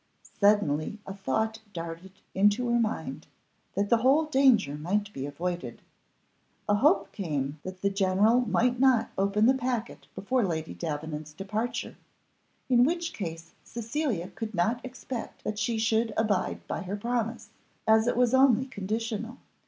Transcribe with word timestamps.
Suddenly 0.39 0.97
a 1.05 1.13
thought 1.13 1.59
darted 1.73 2.13
into 2.33 2.69
her 2.69 2.79
mind, 2.79 3.27
that 3.75 3.89
the 3.89 3.97
whole 3.97 4.25
danger 4.25 4.73
might 4.73 5.13
be 5.13 5.27
avoided. 5.27 5.83
A 6.67 6.73
hope 6.73 7.11
came 7.11 7.59
that 7.61 7.81
the 7.83 7.89
general 7.91 8.41
might 8.49 8.79
not 8.79 9.11
open 9.15 9.45
the 9.45 9.53
packet 9.53 10.07
before 10.15 10.43
Lady 10.43 10.73
Davenant's 10.73 11.33
departure, 11.33 11.97
in 12.67 12.83
which 12.83 13.13
case 13.13 13.51
Cecilia 13.63 14.29
could 14.29 14.55
not 14.55 14.83
expect 14.83 15.43
that 15.43 15.59
she 15.59 15.77
should 15.77 16.13
abide 16.17 16.65
by 16.67 16.81
her 16.81 16.95
promise, 16.97 17.49
as 17.87 18.07
it 18.07 18.17
was 18.17 18.33
only 18.33 18.65
conditional. 18.65 19.37